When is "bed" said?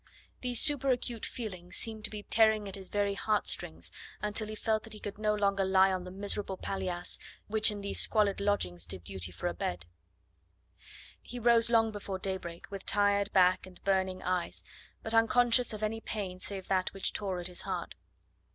9.53-9.85